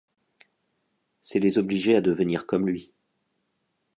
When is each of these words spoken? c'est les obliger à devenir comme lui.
c'est 1.21 1.37
les 1.39 1.59
obliger 1.59 1.95
à 1.95 2.01
devenir 2.01 2.47
comme 2.47 2.67
lui. 2.67 2.91